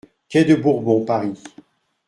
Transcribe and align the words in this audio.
Quai 0.27 0.45
de 0.45 0.55
Bourbon, 0.55 1.05
Paris 1.05 1.43